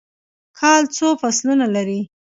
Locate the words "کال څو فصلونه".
0.59-1.65